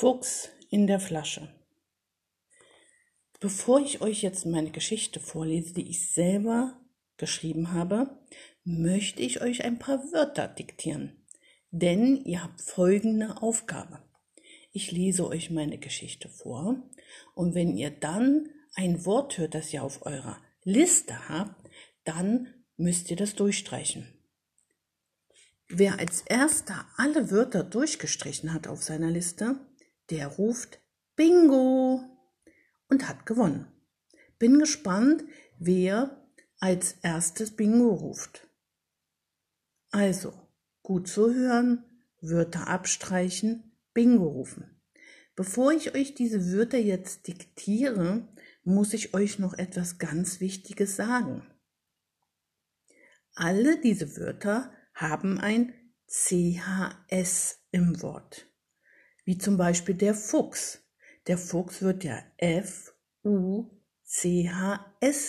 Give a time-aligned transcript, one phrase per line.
[0.00, 1.54] Fuchs in der Flasche.
[3.38, 6.80] Bevor ich euch jetzt meine Geschichte vorlese, die ich selber
[7.18, 8.18] geschrieben habe,
[8.64, 11.26] möchte ich euch ein paar Wörter diktieren.
[11.70, 14.02] Denn ihr habt folgende Aufgabe.
[14.72, 16.82] Ich lese euch meine Geschichte vor
[17.34, 21.68] und wenn ihr dann ein Wort hört, das ihr auf eurer Liste habt,
[22.04, 22.48] dann
[22.78, 24.08] müsst ihr das durchstreichen.
[25.68, 29.60] Wer als erster alle Wörter durchgestrichen hat auf seiner Liste,
[30.10, 30.80] der ruft
[31.16, 32.02] Bingo
[32.88, 33.66] und hat gewonnen.
[34.38, 35.24] Bin gespannt,
[35.58, 36.26] wer
[36.58, 38.48] als erstes Bingo ruft.
[39.90, 40.32] Also,
[40.82, 41.84] gut zuhören,
[42.20, 44.80] Wörter abstreichen, Bingo rufen.
[45.36, 48.28] Bevor ich euch diese Wörter jetzt diktiere,
[48.62, 51.46] muss ich euch noch etwas ganz Wichtiges sagen.
[53.34, 55.72] Alle diese Wörter haben ein
[56.06, 58.49] CHS im Wort
[59.30, 60.82] wie zum Beispiel der Fuchs.
[61.28, 62.88] Der Fuchs wird ja F-U-C-H-S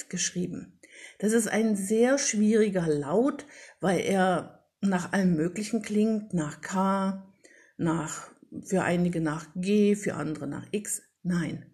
[0.10, 0.80] geschrieben.
[1.20, 3.46] Das ist ein sehr schwieriger Laut,
[3.80, 7.32] weil er nach allem Möglichen klingt, nach K,
[7.78, 8.32] nach,
[8.64, 11.04] für einige nach G, für andere nach X.
[11.22, 11.68] Nein.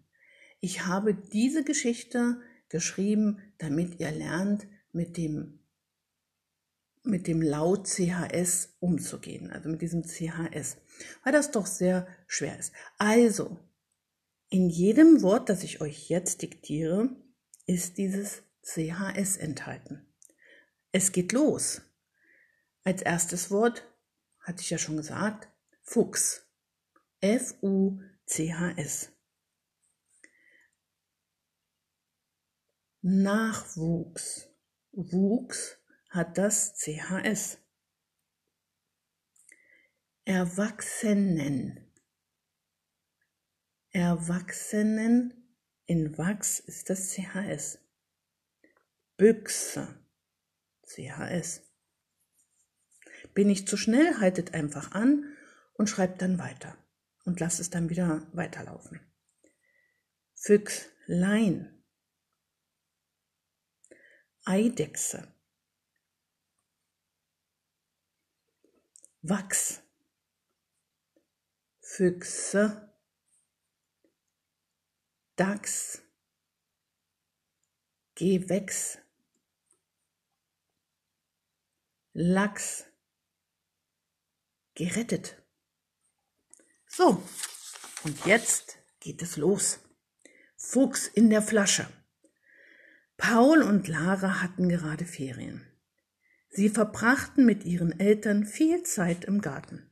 [0.59, 5.56] Ich habe diese Geschichte geschrieben, damit ihr lernt, mit dem,
[7.07, 10.77] mit dem Laut CHS umzugehen, also mit diesem CHS
[11.23, 12.73] weil das doch sehr schwer ist.
[12.97, 13.59] Also,
[14.49, 17.09] in jedem Wort, das ich euch jetzt diktiere,
[17.65, 20.05] ist dieses CHS enthalten.
[20.91, 21.81] Es geht los.
[22.83, 23.83] Als erstes Wort,
[24.39, 25.49] hatte ich ja schon gesagt,
[25.83, 26.43] Fuchs.
[27.19, 29.11] F-U-C-H-S.
[33.01, 34.49] Nachwuchs.
[34.91, 35.77] Wuchs
[36.09, 37.59] hat das CHS.
[40.25, 41.93] Erwachsenen.
[43.91, 45.55] Erwachsenen
[45.85, 47.79] in Wachs ist das CHS.
[49.15, 49.87] Büchse.
[50.83, 51.63] CHS.
[53.33, 55.35] Bin ich zu schnell, haltet einfach an
[55.73, 56.77] und schreibt dann weiter
[57.25, 58.99] und lasst es dann wieder weiterlaufen.
[60.33, 61.83] Füchslein.
[64.45, 65.36] Eidechse.
[69.29, 69.81] Wachs.
[71.79, 72.93] Füchse,
[75.35, 76.01] Dachs,
[78.15, 78.99] Gewächs,
[82.13, 82.85] Lachs,
[84.75, 85.41] gerettet.
[86.87, 87.23] So,
[88.03, 89.79] und jetzt geht es los.
[90.55, 91.87] Fuchs in der Flasche.
[93.17, 95.76] Paul und Lara hatten gerade Ferien.
[96.57, 99.91] Sie verbrachten mit ihren Eltern viel Zeit im Garten.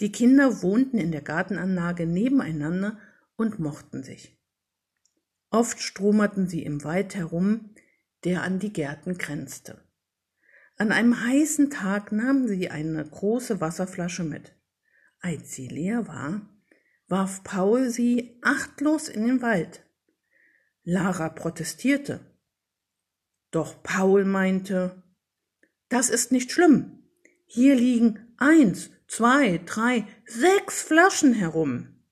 [0.00, 2.98] Die Kinder wohnten in der Gartenanlage nebeneinander
[3.36, 4.38] und mochten sich.
[5.48, 7.74] Oft stromerten sie im Wald herum,
[8.22, 9.82] der an die Gärten grenzte.
[10.76, 14.54] An einem heißen Tag nahmen sie eine große Wasserflasche mit.
[15.20, 16.42] Als sie leer war,
[17.08, 19.82] warf Paul sie achtlos in den Wald.
[20.82, 22.20] Lara protestierte.
[23.50, 25.02] Doch Paul meinte,
[25.94, 27.04] das ist nicht schlimm.
[27.46, 32.02] Hier liegen eins, zwei, drei, sechs Flaschen herum.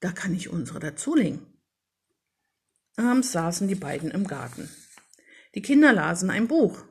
[0.00, 1.46] Da kann ich unsere dazulegen.
[2.96, 4.70] Abends saßen die beiden im Garten.
[5.54, 6.86] Die Kinder lasen ein Buch.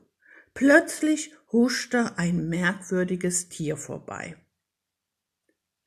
[0.54, 4.38] Plötzlich huschte ein merkwürdiges Tier vorbei.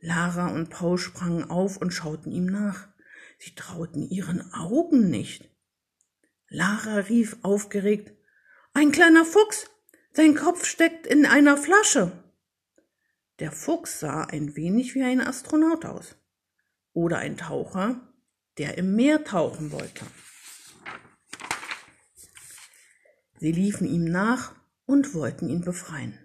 [0.00, 2.88] Lara und Paul sprangen auf und schauten ihm nach.
[3.38, 5.48] Sie trauten ihren Augen nicht.
[6.48, 8.17] Lara rief aufgeregt
[8.80, 9.68] Ein kleiner Fuchs.
[10.12, 12.12] Sein Kopf steckt in einer Flasche.
[13.40, 16.14] Der Fuchs sah ein wenig wie ein Astronaut aus
[16.92, 18.00] oder ein Taucher,
[18.56, 20.06] der im Meer tauchen wollte.
[23.40, 24.54] Sie liefen ihm nach
[24.86, 26.16] und wollten ihn befreien.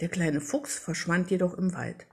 [0.00, 2.08] Der kleine Fuchs verschwand jedoch im Wald.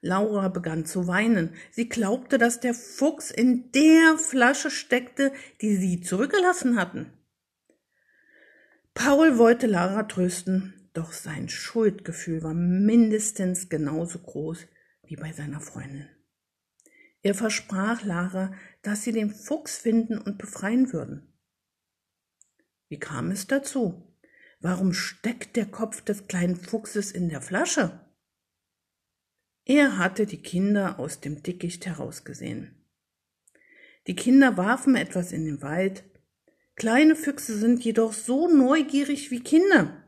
[0.00, 1.54] Laura begann zu weinen.
[1.70, 7.12] Sie glaubte, dass der Fuchs in der Flasche steckte, die sie zurückgelassen hatten.
[8.94, 14.66] Paul wollte Lara trösten, doch sein Schuldgefühl war mindestens genauso groß
[15.04, 16.08] wie bei seiner Freundin.
[17.22, 18.52] Er versprach Lara,
[18.82, 21.32] dass sie den Fuchs finden und befreien würden.
[22.88, 24.12] Wie kam es dazu?
[24.60, 28.00] Warum steckt der Kopf des kleinen Fuchses in der Flasche?
[29.64, 32.84] Er hatte die Kinder aus dem Dickicht herausgesehen.
[34.06, 36.04] Die Kinder warfen etwas in den Wald.
[36.74, 40.02] Kleine Füchse sind jedoch so neugierig wie Kinder.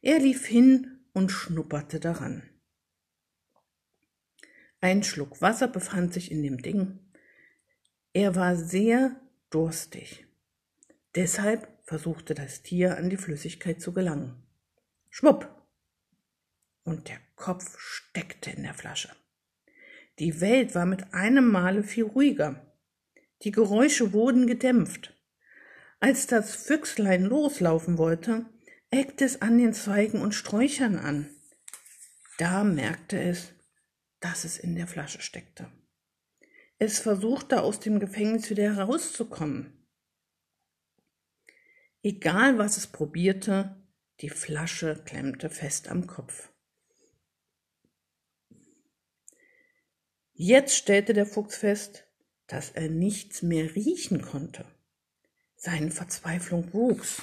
[0.00, 2.48] Er lief hin und schnupperte daran.
[4.80, 7.00] Ein Schluck Wasser befand sich in dem Ding.
[8.12, 9.20] Er war sehr
[9.50, 10.26] durstig.
[11.14, 14.42] Deshalb versuchte das Tier an die Flüssigkeit zu gelangen.
[15.10, 15.48] Schwupp!
[16.84, 19.10] Und der Kopf steckte in der Flasche.
[20.18, 22.72] Die Welt war mit einem Male viel ruhiger.
[23.42, 25.17] Die Geräusche wurden gedämpft.
[26.00, 28.46] Als das Füchslein loslaufen wollte,
[28.90, 31.28] eckte es an den Zweigen und Sträuchern an.
[32.38, 33.52] Da merkte es,
[34.20, 35.70] dass es in der Flasche steckte.
[36.78, 39.86] Es versuchte aus dem Gefängnis wieder herauszukommen.
[42.02, 43.76] Egal was es probierte,
[44.20, 46.52] die Flasche klemmte fest am Kopf.
[50.32, 52.04] Jetzt stellte der Fuchs fest,
[52.46, 54.64] dass er nichts mehr riechen konnte.
[55.60, 57.20] Seine Verzweiflung wuchs.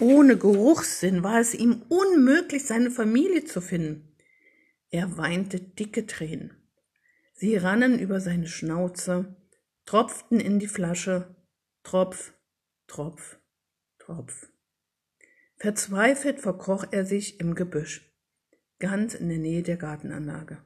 [0.00, 4.16] Ohne Geruchssinn war es ihm unmöglich, seine Familie zu finden.
[4.90, 6.56] Er weinte dicke Tränen.
[7.34, 9.36] Sie rannen über seine Schnauze,
[9.86, 11.36] tropften in die Flasche,
[11.84, 12.34] Tropf,
[12.88, 13.38] Tropf,
[13.98, 14.48] Tropf.
[15.56, 18.12] Verzweifelt verkroch er sich im Gebüsch,
[18.80, 20.58] ganz in der Nähe der Gartenanlage.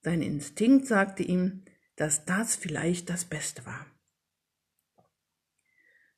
[0.00, 1.66] Sein Instinkt sagte ihm,
[1.96, 3.89] dass das vielleicht das Beste war.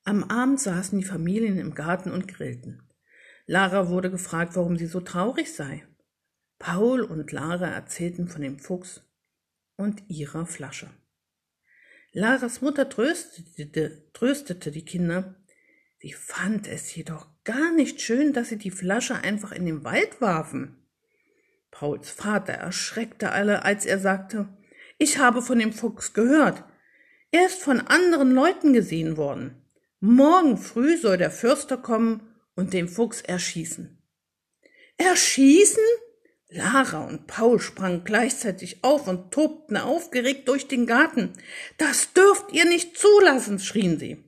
[0.04, 2.82] Am Abend saßen die Familien im Garten und grillten.
[3.46, 5.86] Lara wurde gefragt, warum sie so traurig sei.
[6.58, 9.02] Paul und Lara erzählten von dem Fuchs
[9.76, 10.90] und ihrer Flasche.
[12.12, 15.36] Laras Mutter tröstete, tröstete die Kinder.
[15.98, 20.20] Sie fand es jedoch gar nicht schön, dass sie die Flasche einfach in den Wald
[20.20, 20.76] warfen.
[21.70, 24.48] Pauls Vater erschreckte alle, als er sagte,
[24.98, 26.64] ich habe von dem Fuchs gehört.
[27.30, 29.61] Er ist von anderen Leuten gesehen worden.
[30.04, 34.02] Morgen früh soll der Fürster kommen und den Fuchs erschießen.
[34.96, 35.84] Erschießen?
[36.48, 41.34] Lara und Paul sprangen gleichzeitig auf und tobten aufgeregt durch den Garten.
[41.78, 44.24] Das dürft ihr nicht zulassen, schrien sie.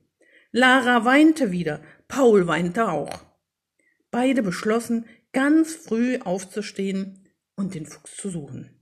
[0.53, 3.25] Lara weinte wieder, Paul weinte auch.
[4.11, 7.27] Beide beschlossen, ganz früh aufzustehen
[7.57, 8.81] und den Fuchs zu suchen.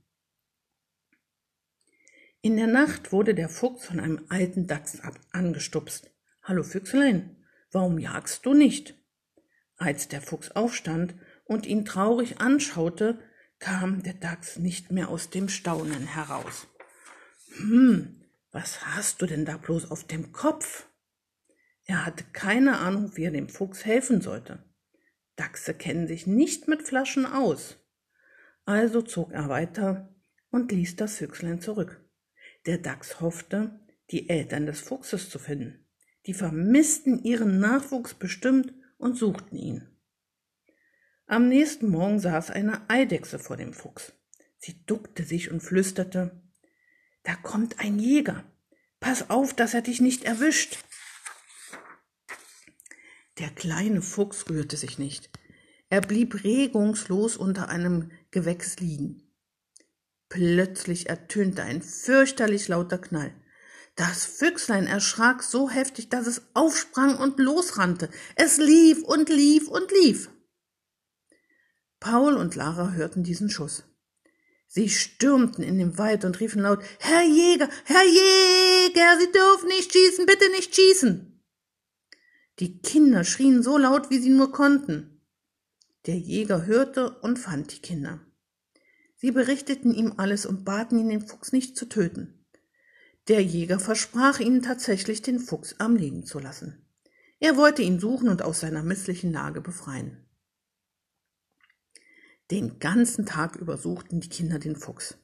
[2.40, 5.00] In der Nacht wurde der Fuchs von einem alten Dachs
[5.32, 6.13] angestupst.
[6.46, 7.42] Hallo Füchslein,
[7.72, 9.02] warum jagst du nicht?
[9.78, 11.14] Als der Fuchs aufstand
[11.46, 13.18] und ihn traurig anschaute,
[13.60, 16.66] kam der Dachs nicht mehr aus dem Staunen heraus.
[17.56, 20.86] Hm, was hast du denn da bloß auf dem Kopf?
[21.86, 24.62] Er hatte keine Ahnung, wie er dem Fuchs helfen sollte.
[25.36, 27.78] Dachse kennen sich nicht mit Flaschen aus.
[28.66, 30.14] Also zog er weiter
[30.50, 32.04] und ließ das Füchslein zurück.
[32.66, 33.80] Der Dachs hoffte,
[34.10, 35.83] die Eltern des Fuchses zu finden.
[36.26, 39.88] Die vermissten ihren Nachwuchs bestimmt und suchten ihn.
[41.26, 44.12] Am nächsten Morgen saß eine Eidechse vor dem Fuchs.
[44.58, 46.42] Sie duckte sich und flüsterte
[47.22, 48.44] Da kommt ein Jäger.
[49.00, 50.78] Pass auf, dass er dich nicht erwischt.
[53.38, 55.30] Der kleine Fuchs rührte sich nicht.
[55.90, 59.22] Er blieb regungslos unter einem Gewächs liegen.
[60.28, 63.34] Plötzlich ertönte ein fürchterlich lauter Knall.
[63.96, 68.10] Das Füchslein erschrak so heftig, dass es aufsprang und losrannte.
[68.34, 70.30] Es lief und lief und lief.
[72.00, 73.84] Paul und Lara hörten diesen Schuss.
[74.66, 79.92] Sie stürmten in den Wald und riefen laut Herr Jäger, Herr Jäger, Sie dürfen nicht
[79.92, 81.40] schießen, bitte nicht schießen.
[82.58, 85.20] Die Kinder schrien so laut, wie sie nur konnten.
[86.06, 88.20] Der Jäger hörte und fand die Kinder.
[89.16, 92.43] Sie berichteten ihm alles und baten ihn, den Fuchs nicht zu töten.
[93.28, 96.86] Der Jäger versprach ihnen tatsächlich, den Fuchs am Leben zu lassen.
[97.40, 100.26] Er wollte ihn suchen und aus seiner misslichen Lage befreien.
[102.50, 105.16] Den ganzen Tag über suchten die Kinder den Fuchs.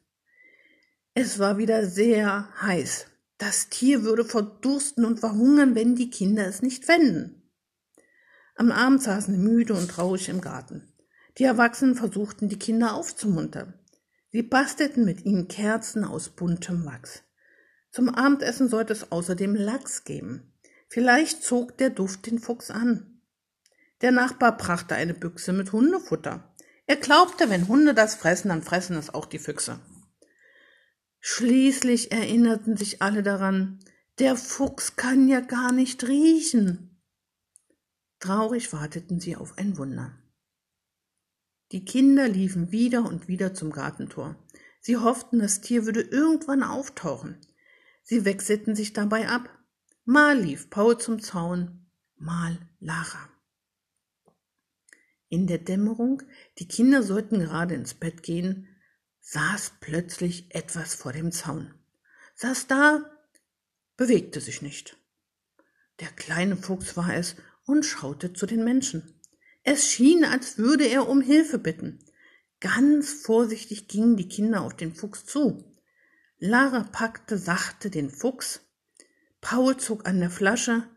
[1.13, 3.07] Es war wieder sehr heiß.
[3.37, 7.49] Das Tier würde verdursten und verhungern, wenn die Kinder es nicht fänden.
[8.55, 10.93] Am Abend saßen sie müde und traurig im Garten.
[11.37, 13.73] Die Erwachsenen versuchten, die Kinder aufzumuntern.
[14.31, 17.23] Sie bastelten mit ihnen Kerzen aus buntem Wachs.
[17.91, 20.53] Zum Abendessen sollte es außerdem Lachs geben.
[20.87, 23.21] Vielleicht zog der Duft den Fuchs an.
[24.01, 26.55] Der Nachbar brachte eine Büchse mit Hundefutter.
[26.87, 29.79] Er glaubte, wenn Hunde das fressen, dann fressen es auch die Füchse.
[31.19, 33.79] Schließlich erinnerten sich alle daran,
[34.19, 37.01] der Fuchs kann ja gar nicht riechen.
[38.19, 40.17] Traurig warteten sie auf ein Wunder.
[41.71, 44.35] Die Kinder liefen wieder und wieder zum Gartentor.
[44.81, 47.37] Sie hofften, das Tier würde irgendwann auftauchen.
[48.11, 49.57] Sie wechselten sich dabei ab.
[50.03, 53.29] Mal lief Paul zum Zaun, mal Lara.
[55.29, 56.21] In der Dämmerung,
[56.59, 58.67] die Kinder sollten gerade ins Bett gehen,
[59.21, 61.73] saß plötzlich etwas vor dem Zaun.
[62.35, 63.09] Saß da,
[63.95, 64.97] bewegte sich nicht.
[66.01, 69.21] Der kleine Fuchs war es und schaute zu den Menschen.
[69.63, 71.99] Es schien, als würde er um Hilfe bitten.
[72.59, 75.70] Ganz vorsichtig gingen die Kinder auf den Fuchs zu.
[76.43, 78.61] Lara packte sachte den Fuchs.
[79.41, 80.89] Paul zog an der Flasche.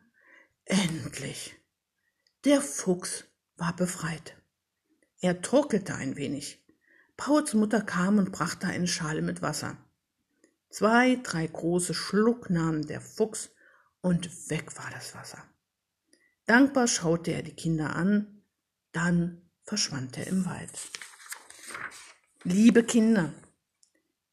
[0.64, 1.54] Endlich.
[2.46, 3.24] Der Fuchs
[3.58, 4.40] war befreit.
[5.20, 6.64] Er torkelte ein wenig.
[7.18, 9.76] Pauls Mutter kam und brachte eine Schale mit Wasser.
[10.70, 13.50] Zwei, drei große Schluck nahm der Fuchs
[14.00, 15.44] und weg war das Wasser.
[16.46, 18.42] Dankbar schaute er die Kinder an,
[18.92, 20.90] dann verschwand er im Wald.
[22.44, 23.34] Liebe Kinder,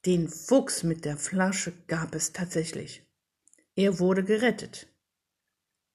[0.06, 3.06] den Fuchs mit der Flasche gab es tatsächlich.
[3.76, 4.88] Er wurde gerettet.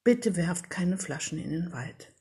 [0.04, 2.12] Bitte werft keine Flaschen in den Wald.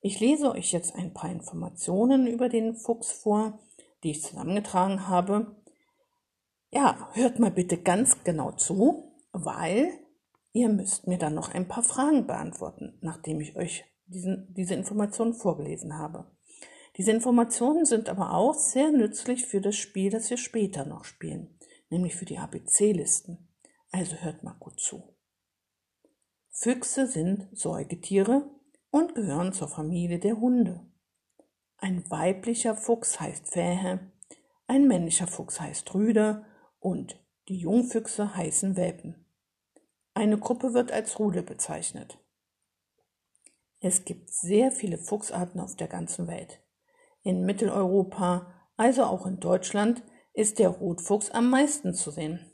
[0.00, 3.58] Ich lese euch jetzt ein paar Informationen über den Fuchs vor,
[4.04, 5.56] die ich zusammengetragen habe.
[6.70, 9.90] Ja, hört mal bitte ganz genau zu, weil
[10.52, 15.34] ihr müsst mir dann noch ein paar Fragen beantworten, nachdem ich euch diesen, diese Informationen
[15.34, 16.30] vorgelesen habe.
[16.98, 21.56] Diese Informationen sind aber auch sehr nützlich für das Spiel, das wir später noch spielen,
[21.90, 23.48] nämlich für die ABC-Listen.
[23.92, 25.14] Also hört mal gut zu.
[26.50, 28.50] Füchse sind Säugetiere
[28.90, 30.84] und gehören zur Familie der Hunde.
[31.76, 34.10] Ein weiblicher Fuchs heißt Fähe,
[34.66, 36.44] ein männlicher Fuchs heißt Rüde
[36.80, 39.24] und die Jungfüchse heißen Welpen.
[40.14, 42.18] Eine Gruppe wird als Rudel bezeichnet.
[43.78, 46.60] Es gibt sehr viele Fuchsarten auf der ganzen Welt.
[47.28, 48.46] In Mitteleuropa,
[48.78, 52.50] also auch in Deutschland, ist der Rotfuchs am meisten zu sehen.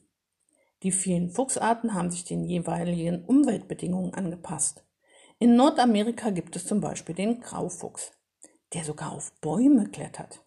[0.82, 4.84] Die vielen Fuchsarten haben sich den jeweiligen Umweltbedingungen angepasst.
[5.38, 8.18] In Nordamerika gibt es zum Beispiel den Graufuchs,
[8.72, 10.44] der sogar auf Bäume klettert.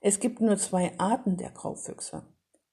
[0.00, 2.22] Es gibt nur zwei Arten der Graufüchse,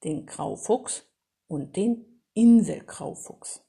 [0.04, 1.04] den Graufuchs
[1.48, 3.66] und den Inselgraufuchs.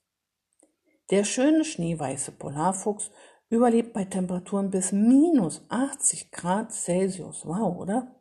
[1.09, 3.11] Der schöne schneeweiße Polarfuchs
[3.51, 7.45] überlebt bei Temperaturen bis minus 80 Grad Celsius.
[7.45, 8.15] Wow, oder?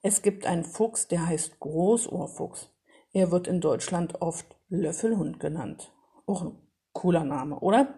[0.00, 2.70] Es gibt einen Fuchs, der heißt Großohrfuchs.
[3.12, 5.92] Er wird in Deutschland oft Löffelhund genannt.
[6.26, 6.58] Auch ein
[6.92, 7.94] cooler Name, oder?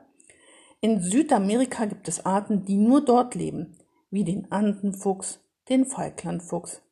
[0.81, 3.79] In Südamerika gibt es Arten, die nur dort leben,
[4.11, 6.83] wie den Andenfuchs, den Falklandfuchs,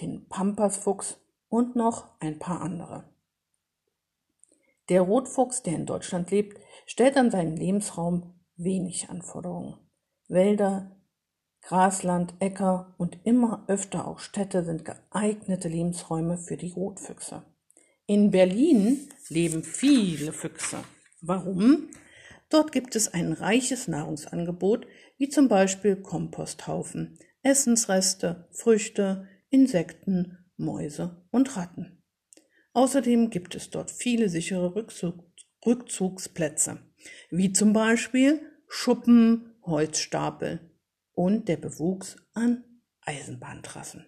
[0.00, 3.04] den Pampasfuchs und noch ein paar andere.
[4.88, 9.78] Der Rotfuchs, der in Deutschland lebt, stellt an seinen Lebensraum wenig Anforderungen.
[10.28, 11.00] Wälder,
[11.62, 17.44] Grasland, Äcker und immer öfter auch Städte sind geeignete Lebensräume für die Rotfüchse.
[18.06, 20.78] In Berlin leben viele Füchse.
[21.20, 21.90] Warum?
[22.50, 24.86] Dort gibt es ein reiches Nahrungsangebot,
[25.18, 32.02] wie zum Beispiel Komposthaufen, Essensreste, Früchte, Insekten, Mäuse und Ratten.
[32.72, 35.24] Außerdem gibt es dort viele sichere Rückzug
[35.66, 36.78] Rückzugsplätze,
[37.30, 40.70] wie zum Beispiel Schuppen, Holzstapel
[41.12, 42.64] und der Bewuchs an
[43.00, 44.06] Eisenbahntrassen.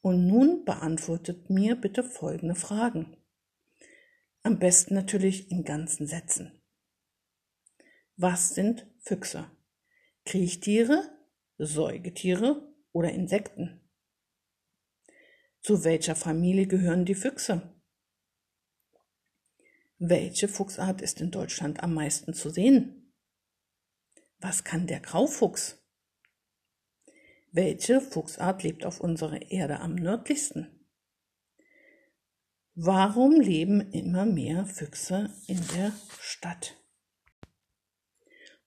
[0.00, 3.16] Und nun beantwortet mir bitte folgende Fragen.
[4.42, 6.62] Am besten natürlich in ganzen Sätzen.
[8.16, 9.50] Was sind Füchse?
[10.24, 11.10] Kriechtiere,
[11.58, 13.80] Säugetiere oder Insekten?
[15.60, 17.77] Zu welcher Familie gehören die Füchse?
[20.00, 23.12] Welche Fuchsart ist in Deutschland am meisten zu sehen?
[24.38, 25.84] Was kann der Graufuchs?
[27.50, 30.86] Welche Fuchsart lebt auf unserer Erde am nördlichsten?
[32.74, 36.76] Warum leben immer mehr Füchse in der Stadt?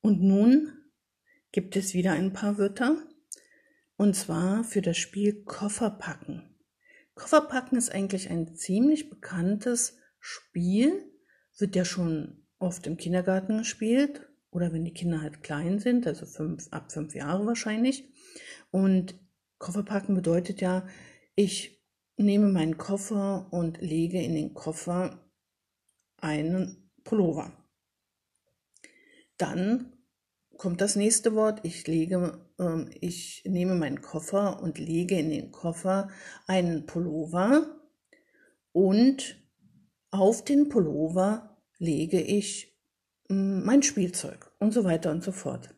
[0.01, 0.73] Und nun
[1.53, 2.97] gibt es wieder ein paar Wörter,
[3.95, 6.57] und zwar für das Spiel Kofferpacken.
[7.13, 11.10] Kofferpacken ist eigentlich ein ziemlich bekanntes Spiel,
[11.61, 16.25] wird ja schon oft im Kindergarten gespielt oder wenn die Kinder halt klein sind, also
[16.25, 18.09] fünf, ab fünf Jahre wahrscheinlich.
[18.69, 19.15] Und
[19.57, 20.85] Kofferpacken bedeutet ja,
[21.35, 21.81] ich
[22.17, 25.31] nehme meinen Koffer und lege in den Koffer
[26.17, 27.51] einen Pullover.
[29.37, 29.93] Dann
[30.57, 31.61] kommt das nächste Wort.
[31.63, 36.09] Ich lege, äh, ich nehme meinen Koffer und lege in den Koffer
[36.45, 37.79] einen Pullover
[38.71, 39.41] und
[40.11, 41.50] auf den Pullover
[41.81, 42.77] lege ich
[43.29, 45.75] äh, mein Spielzeug und so weiter und so fort.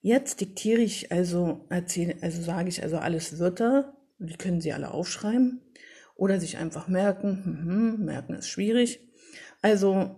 [0.00, 4.90] Jetzt diktiere ich also, erzähle, also sage ich also alles Wörter die können Sie alle
[4.90, 5.60] aufschreiben
[6.14, 7.44] oder sich einfach merken.
[7.44, 9.00] Hm, hm, merken ist schwierig.
[9.62, 10.16] Also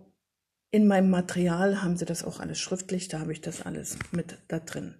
[0.70, 4.38] in meinem Material haben Sie das auch alles schriftlich, da habe ich das alles mit
[4.48, 4.96] da drin.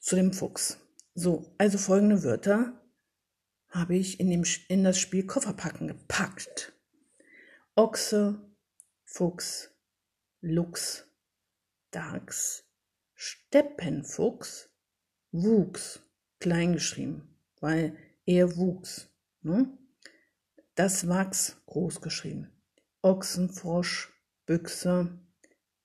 [0.00, 0.78] zu dem Fuchs.
[1.14, 2.80] So, also folgende Wörter
[3.70, 6.75] habe ich in, dem, in das Spiel Kofferpacken gepackt.
[7.78, 8.40] Ochse,
[9.04, 9.70] Fuchs,
[10.40, 11.06] Luchs,
[11.90, 12.64] Dachs,
[13.12, 14.70] Steppenfuchs,
[15.30, 16.00] Wuchs,
[16.40, 19.10] kleingeschrieben, weil er wuchs.
[19.42, 19.76] Ne?
[20.74, 22.50] Das Wachs großgeschrieben.
[23.02, 24.10] Ochsenfrosch,
[24.46, 25.18] Büchse,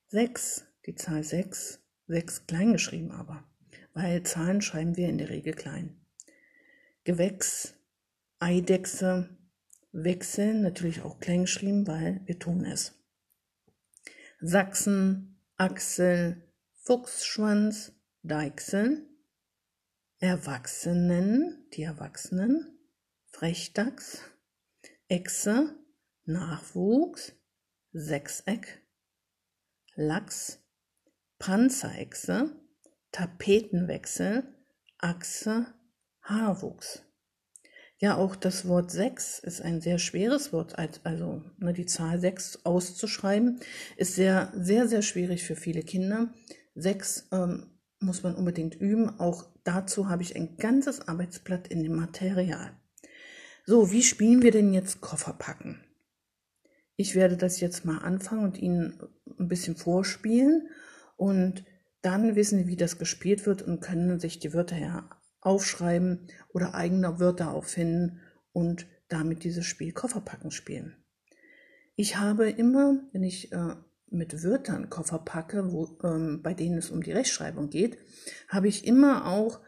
[0.08, 3.44] sechs, die Zahl sechs, sechs kleingeschrieben aber,
[3.94, 6.00] weil Zahlen schreiben wir in der Regel klein.
[7.04, 7.76] Gewächs,
[8.40, 9.38] Eidechse,
[9.92, 12.98] Wechsel, natürlich auch klein geschrieben, weil wir tun es.
[14.40, 16.48] Sachsen, Achsel,
[16.84, 17.94] Fuchsschwanz,
[18.24, 19.08] Deichsel,
[20.20, 22.80] Erwachsenen, die Erwachsenen,
[23.28, 24.22] Frechdachs,
[25.08, 25.76] Echse,
[26.26, 27.34] Nachwuchs,
[27.92, 28.82] Sechseck,
[29.96, 30.60] Lachs,
[31.38, 32.56] Panzerechse,
[33.12, 34.56] Tapetenwechsel,
[35.00, 35.74] Achse,
[36.22, 37.04] Haarwuchs.
[38.02, 42.66] Ja, auch das Wort sechs ist ein sehr schweres Wort, also ne, die Zahl sechs
[42.66, 43.60] auszuschreiben,
[43.96, 46.34] ist sehr, sehr, sehr schwierig für viele Kinder.
[46.74, 47.68] Sechs ähm,
[48.00, 49.20] muss man unbedingt üben.
[49.20, 52.72] Auch dazu habe ich ein ganzes Arbeitsblatt in dem Material.
[53.68, 55.86] So, wie spielen wir denn jetzt Koffer packen?
[56.96, 59.00] Ich werde das jetzt mal anfangen und Ihnen
[59.38, 60.70] ein bisschen vorspielen
[61.18, 61.66] und
[62.02, 65.08] dann wissen Sie, wie das gespielt wird und können sich die Wörter ja
[65.42, 68.22] aufschreiben oder eigene Wörter auffinden
[68.54, 70.96] und damit dieses Spiel Kofferpacken spielen.
[71.96, 73.76] Ich habe immer, wenn ich äh,
[74.10, 77.98] mit Wörtern Koffer packe, wo, ähm, bei denen es um die Rechtschreibung geht,
[78.48, 79.62] habe ich immer auch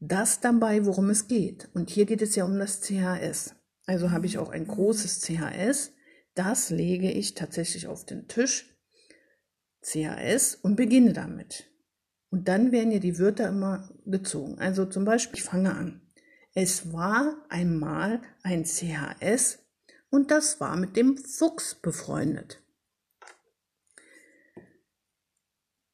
[0.00, 1.68] das dabei, worum es geht.
[1.74, 3.54] Und hier geht es ja um das CHS.
[3.86, 5.92] Also habe ich auch ein großes CHS.
[6.34, 8.76] Das lege ich tatsächlich auf den Tisch.
[9.82, 11.71] CHS und beginne damit.
[12.32, 14.58] Und dann werden ja die Wörter immer gezogen.
[14.58, 16.00] Also zum Beispiel, ich fange an.
[16.54, 19.58] Es war einmal ein CHS
[20.08, 22.62] und das war mit dem Fuchs befreundet.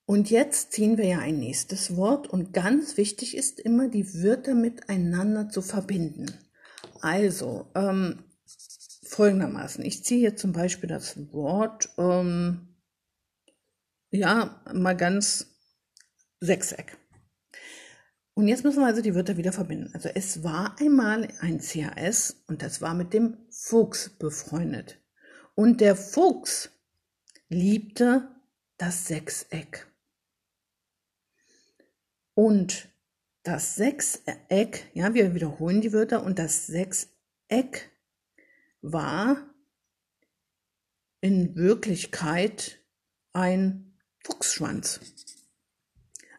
[0.05, 4.55] Und jetzt ziehen wir ja ein nächstes Wort und ganz wichtig ist immer, die Wörter
[4.55, 6.33] miteinander zu verbinden.
[7.01, 8.23] Also, ähm,
[9.03, 12.77] folgendermaßen, ich ziehe hier zum Beispiel das Wort, ähm,
[14.11, 15.58] ja, mal ganz
[16.41, 16.97] Sechseck.
[18.35, 19.91] Und jetzt müssen wir also die Wörter wieder verbinden.
[19.95, 25.01] Also es war einmal ein CHS und das war mit dem Fuchs befreundet.
[25.57, 26.71] Und der Fuchs
[27.49, 28.29] liebte
[28.77, 29.93] das Sechseck.
[32.35, 32.89] Und
[33.43, 37.91] das Sechseck, ja, wir wiederholen die Wörter, und das Sechseck
[38.83, 39.53] war
[41.21, 42.79] in Wirklichkeit
[43.33, 45.01] ein Fuchsschwanz.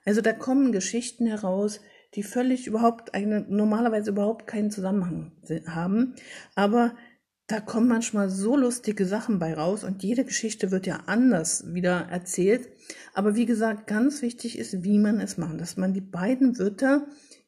[0.10, 1.82] Also da kommen Geschichten heraus,
[2.16, 5.34] die völlig überhaupt eine, normalerweise überhaupt keinen Zusammenhang
[5.68, 6.16] haben.
[6.56, 6.96] Aber
[7.46, 12.08] da kommen manchmal so lustige Sachen bei raus und jede Geschichte wird ja anders wieder
[12.10, 12.70] erzählt.
[13.14, 17.06] Aber wie gesagt, ganz wichtig ist, wie man es macht, dass man die beiden Wörter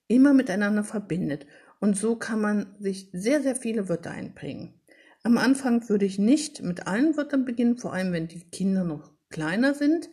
[0.08, 1.48] immer miteinander verbindet.
[1.80, 4.76] Und so kann man sich sehr, sehr viele Wörter einbringen.
[5.24, 9.12] Am Anfang würde ich nicht mit allen Wörtern beginnen, vor allem wenn die Kinder noch
[9.32, 10.12] kleiner sind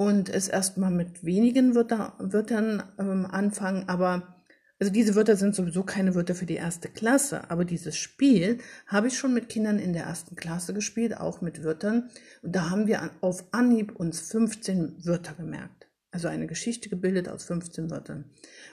[0.00, 4.34] und es erstmal mit wenigen Wörter, Wörtern ähm, anfangen, aber
[4.78, 9.08] also diese Wörter sind sowieso keine Wörter für die erste Klasse, aber dieses Spiel habe
[9.08, 12.08] ich schon mit Kindern in der ersten Klasse gespielt, auch mit Wörtern.
[12.40, 15.86] Und da haben wir auf Anhieb uns 15 Wörter gemerkt.
[16.12, 18.24] Also eine Geschichte gebildet aus 15 Wörtern.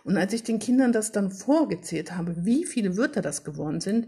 [0.06, 4.08] Und als ich den Kindern das dann vorgezählt habe, wie viele Wörter das geworden sind,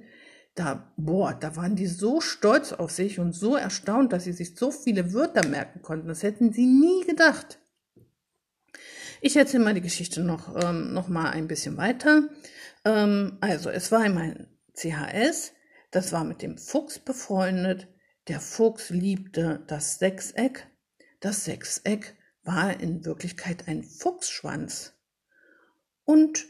[0.59, 4.57] da, boah, da waren die so stolz auf sich und so erstaunt, dass sie sich
[4.57, 6.09] so viele Wörter merken konnten.
[6.09, 7.59] Das hätten sie nie gedacht.
[9.21, 12.27] Ich erzähle mal die Geschichte noch, ähm, noch mal ein bisschen weiter.
[12.83, 15.53] Ähm, also, es war einmal ein CHS,
[15.91, 17.87] das war mit dem Fuchs befreundet.
[18.27, 20.67] Der Fuchs liebte das Sechseck.
[21.21, 24.93] Das Sechseck war in Wirklichkeit ein Fuchsschwanz.
[26.03, 26.45] Und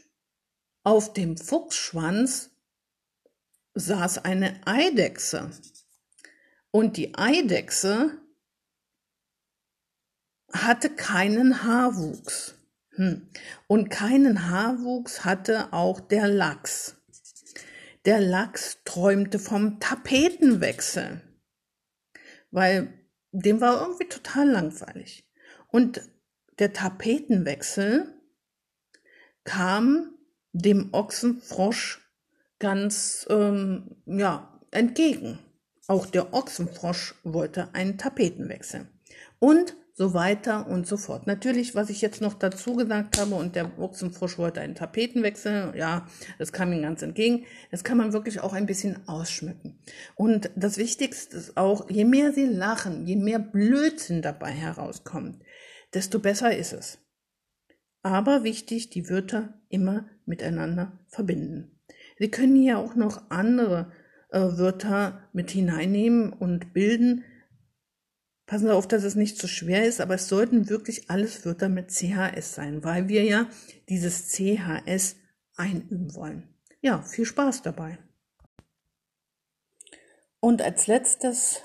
[0.82, 2.50] auf dem Fuchsschwanz
[3.74, 5.50] saß eine Eidechse.
[6.70, 8.18] Und die Eidechse
[10.52, 12.54] hatte keinen Haarwuchs.
[12.90, 13.28] Hm.
[13.66, 16.96] Und keinen Haarwuchs hatte auch der Lachs.
[18.04, 21.20] Der Lachs träumte vom Tapetenwechsel,
[22.50, 22.94] weil
[23.30, 25.28] dem war irgendwie total langweilig.
[25.68, 26.00] Und
[26.58, 28.14] der Tapetenwechsel
[29.44, 30.14] kam
[30.52, 32.09] dem Ochsenfrosch
[32.60, 35.40] ganz ähm, ja, entgegen.
[35.88, 38.86] Auch der Ochsenfrosch wollte einen Tapetenwechsel.
[39.40, 41.26] Und so weiter und so fort.
[41.26, 46.06] Natürlich, was ich jetzt noch dazu gesagt habe, und der Ochsenfrosch wollte einen Tapetenwechsel, ja,
[46.38, 47.44] das kam ihm ganz entgegen.
[47.70, 49.78] Das kann man wirklich auch ein bisschen ausschmücken.
[50.14, 55.42] Und das Wichtigste ist auch, je mehr sie lachen, je mehr Blödsinn dabei herauskommt,
[55.92, 56.98] desto besser ist es.
[58.02, 61.79] Aber wichtig, die Wörter immer miteinander verbinden.
[62.20, 63.90] Sie können hier auch noch andere
[64.28, 67.24] äh, Wörter mit hineinnehmen und bilden,
[68.50, 71.44] Passen Sie auf, dass es nicht zu so schwer ist, aber es sollten wirklich alles
[71.44, 73.48] Wörter mit CHS sein, weil wir ja
[73.88, 75.14] dieses CHS
[75.54, 76.52] einüben wollen.
[76.80, 78.00] Ja, viel Spaß dabei.
[80.40, 81.62] Und als letztes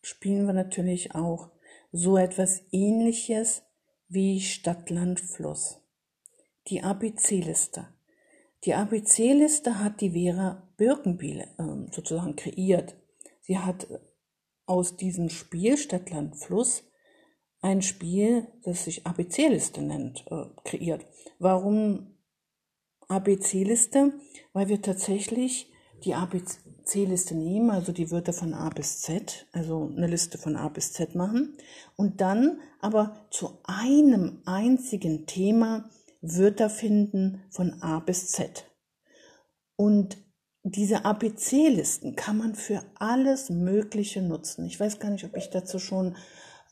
[0.00, 1.50] spielen wir natürlich auch
[1.92, 3.62] so etwas ähnliches
[4.08, 5.82] wie Stadt, Land, Fluss.
[6.68, 7.88] Die ABC-Liste.
[8.66, 12.96] Die ABC-Liste hat die Vera Birkenbiel äh, sozusagen kreiert.
[13.40, 13.86] Sie hat
[14.66, 16.82] aus diesem Spiel Stadtland Fluss
[17.60, 21.06] ein Spiel, das sich ABC-Liste nennt, äh, kreiert.
[21.38, 22.16] Warum
[23.06, 24.14] ABC-Liste?
[24.52, 25.70] Weil wir tatsächlich
[26.04, 30.68] die ABC-Liste nehmen, also die Wörter von A bis Z, also eine Liste von A
[30.68, 31.56] bis Z machen
[31.94, 35.88] und dann aber zu einem einzigen Thema
[36.34, 38.64] Wörter finden von A bis Z.
[39.76, 40.16] Und
[40.62, 44.66] diese APC-Listen kann man für alles Mögliche nutzen.
[44.66, 46.16] Ich weiß gar nicht, ob ich dazu schon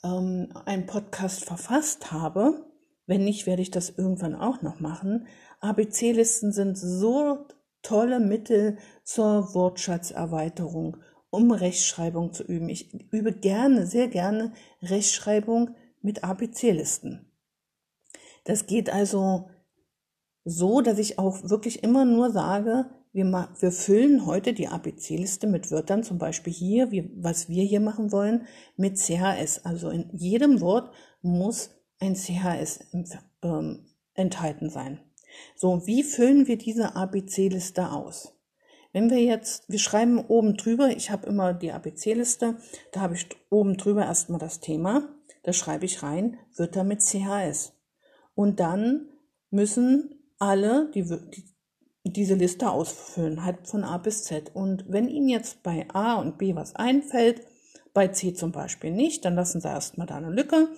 [0.03, 2.67] ähm, einen Podcast verfasst habe.
[3.07, 5.29] Wenn nicht, werde ich das irgendwann auch noch machen.
[5.61, 7.47] ABC-Listen sind so
[7.83, 10.97] tolle Mittel zur Wortschatzerweiterung,
[11.31, 12.69] um Rechtschreibung zu üben.
[12.69, 17.31] Ich übe gerne, sehr gerne Rechtschreibung mit ABC-Listen.
[18.45, 19.49] Das geht also
[20.45, 25.71] so, dass ich auch wirklich immer nur sage, wir, wir füllen heute die ABC-Liste mit
[25.71, 29.65] Wörtern, zum Beispiel hier, wie, was wir hier machen wollen, mit CHS.
[29.65, 32.81] Also in jedem Wort muss ein CHS
[33.43, 35.01] ähm, enthalten sein.
[35.57, 38.35] So, wie füllen wir diese ABC-Liste aus?
[38.93, 42.57] Wenn wir jetzt, wir schreiben oben drüber, ich habe immer die ABC-Liste,
[42.93, 45.09] da habe ich oben drüber erstmal das Thema,
[45.43, 47.74] da schreibe ich rein Wörter mit CHS.
[48.35, 49.09] Und dann
[49.51, 51.45] müssen alle die, die
[52.07, 54.55] diese Liste ausfüllen, halt von A bis Z.
[54.55, 57.41] Und wenn Ihnen jetzt bei A und B was einfällt,
[57.95, 60.69] bei C zum Beispiel nicht, dann lassen Sie erstmal da eine Lücke.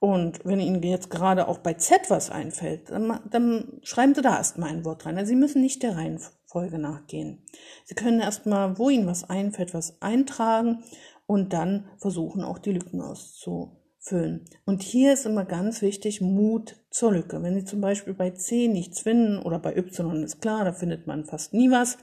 [0.00, 4.36] Und wenn Ihnen jetzt gerade auch bei Z was einfällt, dann, dann schreiben Sie da
[4.36, 5.16] erstmal ein Wort rein.
[5.16, 7.46] Also Sie müssen nicht der Reihenfolge nachgehen.
[7.84, 10.82] Sie können erstmal, wo Ihnen was einfällt, was eintragen
[11.26, 14.44] und dann versuchen auch die Lücken auszu füllen.
[14.64, 17.42] Und hier ist immer ganz wichtig Mut zur Lücke.
[17.42, 21.06] Wenn Sie zum Beispiel bei C nichts finden oder bei Y ist klar, da findet
[21.06, 21.98] man fast nie was,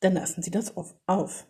[0.00, 1.46] dann lassen Sie das auf.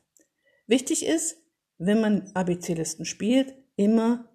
[0.67, 1.39] Wichtig ist,
[1.79, 4.29] wenn man ABC-Listen spielt, immer,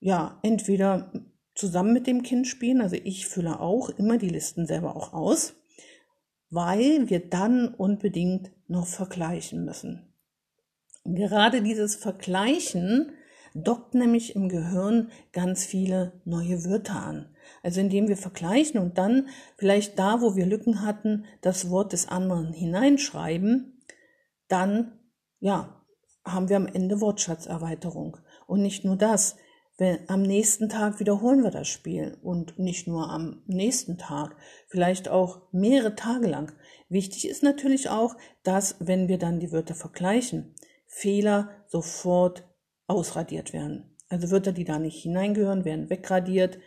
[0.00, 1.12] ja, entweder
[1.54, 5.54] zusammen mit dem Kind spielen, also ich fülle auch immer die Listen selber auch aus,
[6.50, 10.12] weil wir dann unbedingt noch vergleichen müssen.
[11.04, 13.12] Gerade dieses Vergleichen
[13.54, 17.34] dockt nämlich im Gehirn ganz viele neue Wörter an.
[17.62, 22.08] Also indem wir vergleichen und dann vielleicht da, wo wir Lücken hatten, das Wort des
[22.08, 23.80] anderen hineinschreiben,
[24.48, 24.98] dann,
[25.38, 25.80] ja,
[26.24, 28.16] haben wir am Ende Wortschatzerweiterung.
[28.46, 29.36] Und nicht nur das,
[29.76, 34.36] wenn, am nächsten Tag wiederholen wir das Spiel und nicht nur am nächsten Tag,
[34.68, 36.52] vielleicht auch mehrere Tage lang.
[36.88, 40.54] Wichtig ist natürlich auch, dass, wenn wir dann die Wörter vergleichen,
[40.86, 42.44] Fehler sofort
[42.86, 43.96] ausradiert werden.
[44.08, 46.58] Also Wörter, die da nicht hineingehören, werden wegradiert.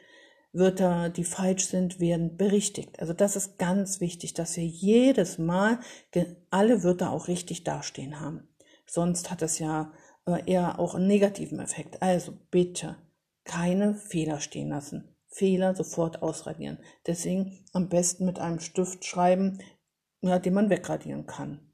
[0.53, 2.99] Wörter, die falsch sind, werden berichtigt.
[2.99, 5.79] Also das ist ganz wichtig, dass wir jedes Mal
[6.49, 8.47] alle Wörter auch richtig dastehen haben.
[8.85, 9.93] Sonst hat es ja
[10.25, 12.01] äh, eher auch einen negativen Effekt.
[12.01, 12.97] Also bitte
[13.43, 15.15] keine Fehler stehen lassen.
[15.27, 16.79] Fehler sofort ausradieren.
[17.05, 19.59] Deswegen am besten mit einem Stift schreiben,
[20.21, 21.66] ja, den man wegradieren kann.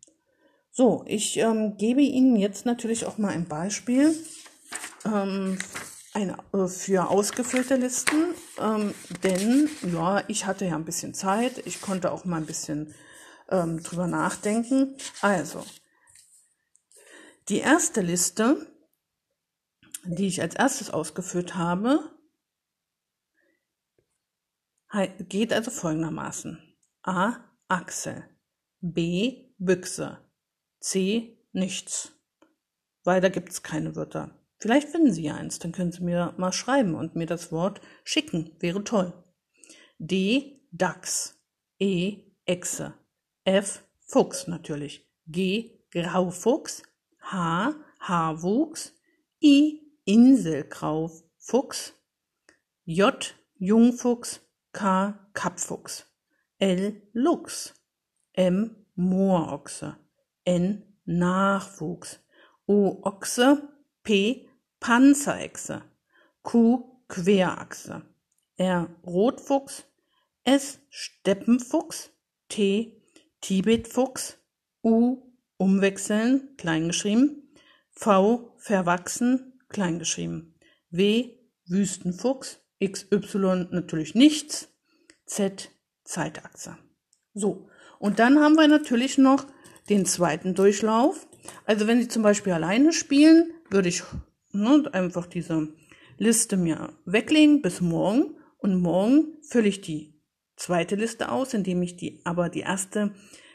[0.75, 4.17] So, ich ähm, gebe Ihnen jetzt natürlich auch mal ein Beispiel
[5.05, 5.59] ähm,
[6.15, 11.79] ein, äh, für ausgefüllte Listen, ähm, denn ja, ich hatte ja ein bisschen Zeit, ich
[11.79, 12.95] konnte auch mal ein bisschen
[13.49, 14.95] ähm, drüber nachdenken.
[15.21, 15.63] Also,
[17.49, 18.65] die erste Liste,
[20.05, 21.99] die ich als erstes ausgeführt habe,
[25.19, 26.57] geht also folgendermaßen.
[27.03, 27.35] A.
[27.67, 28.27] Achsel.
[28.81, 29.53] B.
[29.59, 30.22] Büchse.
[30.83, 32.11] C nichts.
[33.03, 34.37] Weil da gibt es keine Wörter.
[34.59, 37.81] Vielleicht finden Sie ja eins, dann können Sie mir mal schreiben und mir das Wort
[38.03, 38.55] schicken.
[38.59, 39.13] Wäre toll.
[39.97, 40.61] D.
[40.71, 41.39] Dachs.
[41.79, 42.23] E.
[42.45, 42.93] Echse.
[43.43, 43.83] F.
[44.05, 45.09] Fuchs natürlich.
[45.27, 45.79] G.
[45.91, 46.83] Graufuchs.
[47.21, 47.75] H.
[47.99, 48.93] Haarwuchs.
[49.41, 49.81] I.
[50.05, 51.23] Inselgraufuchs.
[51.45, 51.93] Fuchs,
[52.85, 54.39] J Jungfuchs,
[54.71, 56.05] K Kappfuchs,
[56.57, 57.73] L Luchs,
[58.31, 59.97] M Moorochse,
[60.45, 62.19] N Nachwuchs,
[62.65, 63.69] O Ochse,
[64.03, 64.47] P
[64.79, 65.83] Panzerechse,
[66.41, 68.03] Q Querachse,
[68.57, 69.85] R Rotfuchs,
[70.43, 72.11] S Steppenfuchs,
[72.49, 73.01] T
[73.41, 74.37] Tibetfuchs,
[74.83, 77.53] U umwechseln, kleingeschrieben,
[77.91, 84.69] V verwachsen, kleingeschrieben, W Wüstenfuchs, XY natürlich nichts,
[85.25, 85.71] Z
[86.03, 86.77] Zeitachse.
[87.33, 89.47] So, und dann haben wir natürlich noch
[89.89, 91.27] den zweiten Durchlauf.
[91.65, 94.03] Also wenn Sie zum Beispiel alleine spielen, würde ich
[94.51, 95.69] ne, einfach diese
[96.17, 100.13] Liste mir weglegen bis morgen und morgen fülle ich die
[100.55, 103.11] zweite Liste aus, indem ich die aber die erste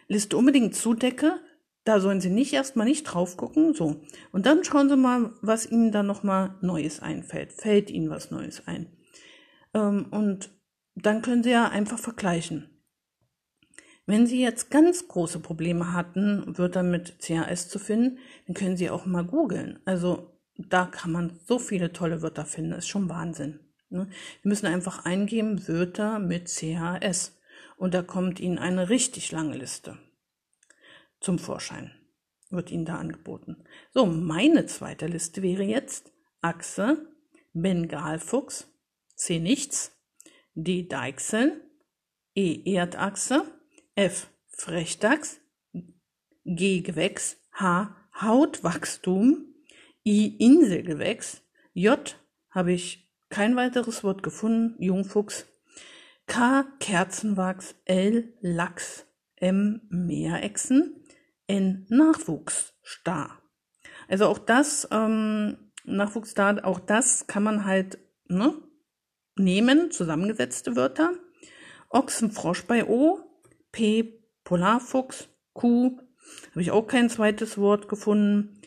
[0.08, 1.40] Liste unbedingt zudecke.
[1.84, 4.02] Da sollen Sie nicht erstmal nicht drauf gucken, so.
[4.30, 7.52] Und dann schauen Sie mal, was Ihnen da nochmal Neues einfällt.
[7.52, 8.92] Fällt Ihnen was Neues ein?
[9.72, 10.50] Ähm, und
[10.94, 12.77] dann können Sie ja einfach vergleichen.
[14.08, 18.16] Wenn Sie jetzt ganz große Probleme hatten, Wörter mit CAS zu finden,
[18.46, 19.80] dann können Sie auch mal googeln.
[19.84, 23.60] Also da kann man so viele tolle Wörter finden, das ist schon Wahnsinn.
[23.90, 24.08] Ne?
[24.40, 27.38] Wir müssen einfach eingeben Wörter mit CHS
[27.76, 29.98] und da kommt Ihnen eine richtig lange Liste
[31.20, 31.92] zum Vorschein,
[32.48, 33.62] wird Ihnen da angeboten.
[33.92, 37.06] So, meine zweite Liste wäre jetzt Achse,
[37.52, 38.72] Bengalfuchs,
[39.16, 39.92] C nichts,
[40.54, 41.60] D Deichsel,
[42.34, 43.57] E Erdachse,
[43.98, 44.28] F.
[44.46, 45.40] Frechdachs,
[46.44, 46.82] G.
[46.82, 47.96] Gewächs, H.
[48.20, 49.56] Hautwachstum,
[50.06, 50.36] I.
[50.38, 52.16] Inselgewächs, J.
[52.48, 55.46] habe ich kein weiteres Wort gefunden, Jungfuchs,
[56.28, 56.64] K.
[56.78, 58.32] Kerzenwachs, L.
[58.40, 59.80] Lachs, M.
[59.90, 61.04] Meerechsen,
[61.48, 61.84] N.
[61.88, 63.42] Nachwuchsstar.
[64.06, 68.54] Also auch das, ähm, Nachwuchsstar, auch das kann man halt ne,
[69.34, 71.14] nehmen, zusammengesetzte Wörter.
[71.90, 73.27] Ochsenfrosch bei O,
[74.44, 75.98] Polarfuchs, Q,
[76.50, 78.60] habe ich auch kein zweites Wort gefunden.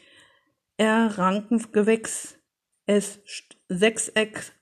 [0.78, 2.38] R, Rankengewächs,
[2.86, 3.20] S,
[3.68, 4.54] Sechseck,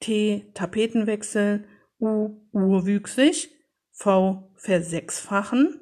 [0.00, 1.64] T, Tapetenwechsel,
[1.98, 3.50] U, urwüchsig,
[3.90, 5.80] V, versechsfachen,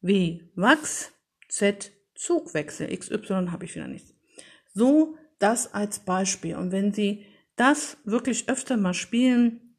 [0.00, 1.12] W, Wachs,
[1.48, 4.14] Z, Zugwechsel, XY habe ich wieder nichts.
[4.74, 6.56] So das als Beispiel.
[6.56, 9.76] Und wenn Sie das wirklich öfter mal spielen,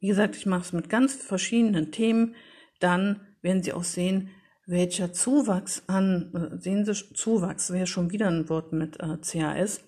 [0.00, 2.34] wie gesagt, ich mache es mit ganz verschiedenen Themen,
[2.82, 4.30] dann werden Sie auch sehen,
[4.66, 9.80] welcher Zuwachs an, äh, sehen Sie, Zuwachs wäre schon wieder ein Wort mit äh, CAS,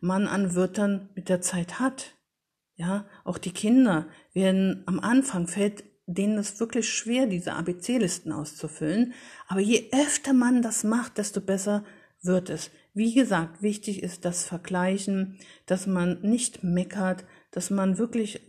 [0.00, 2.14] man an Wörtern mit der Zeit hat.
[2.76, 9.12] Ja, auch die Kinder werden am Anfang fällt denen es wirklich schwer, diese ABC-Listen auszufüllen.
[9.46, 11.84] Aber je öfter man das macht, desto besser
[12.22, 12.70] wird es.
[12.94, 18.40] Wie gesagt, wichtig ist das Vergleichen, dass man nicht meckert, dass man wirklich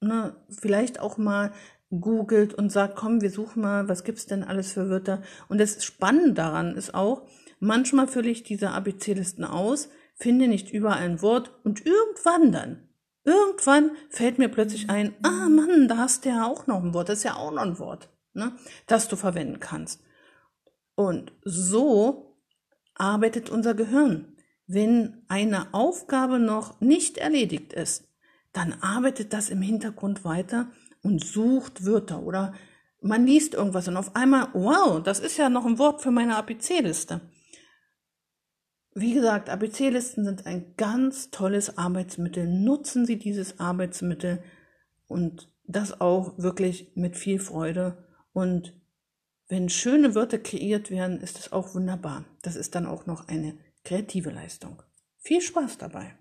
[0.00, 1.52] ne, vielleicht auch mal
[1.90, 5.22] googelt und sagt, komm, wir suchen mal, was gibt's denn alles für Wörter?
[5.48, 7.26] Und das Spannende daran ist auch,
[7.60, 12.88] manchmal fülle ich diese ABC-Listen aus, finde nicht überall ein Wort und irgendwann dann,
[13.24, 17.08] irgendwann fällt mir plötzlich ein, ah Mann, da hast du ja auch noch ein Wort,
[17.08, 18.52] das ist ja auch noch ein Wort, ne,
[18.86, 20.02] das du verwenden kannst.
[20.94, 22.36] Und so
[22.94, 24.34] arbeitet unser Gehirn.
[24.66, 28.08] Wenn eine Aufgabe noch nicht erledigt ist,
[28.52, 30.68] dann arbeitet das im Hintergrund weiter
[31.02, 32.54] und sucht Wörter oder
[33.00, 36.36] man liest irgendwas und auf einmal, wow, das ist ja noch ein Wort für meine
[36.36, 37.20] ABC-Liste.
[38.94, 42.48] Wie gesagt, ABC-Listen sind ein ganz tolles Arbeitsmittel.
[42.48, 44.42] Nutzen Sie dieses Arbeitsmittel
[45.06, 48.04] und das auch wirklich mit viel Freude.
[48.32, 48.74] Und
[49.46, 52.24] wenn schöne Wörter kreiert werden, ist es auch wunderbar.
[52.42, 54.82] Das ist dann auch noch eine kreative Leistung.
[55.18, 56.17] Viel Spaß dabei.